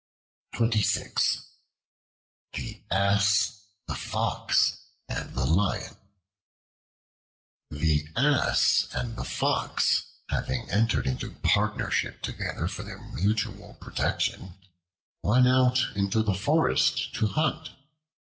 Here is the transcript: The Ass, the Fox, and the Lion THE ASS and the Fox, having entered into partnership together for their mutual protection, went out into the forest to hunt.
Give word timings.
The 0.57 1.43
Ass, 2.89 3.61
the 3.87 3.93
Fox, 3.93 4.77
and 5.07 5.35
the 5.35 5.45
Lion 5.45 5.95
THE 7.69 8.07
ASS 8.15 8.87
and 8.95 9.15
the 9.15 9.23
Fox, 9.23 10.07
having 10.27 10.67
entered 10.71 11.05
into 11.05 11.33
partnership 11.43 12.23
together 12.23 12.67
for 12.67 12.81
their 12.81 12.97
mutual 12.97 13.75
protection, 13.79 14.55
went 15.21 15.47
out 15.47 15.83
into 15.95 16.23
the 16.23 16.33
forest 16.33 17.13
to 17.13 17.27
hunt. 17.27 17.69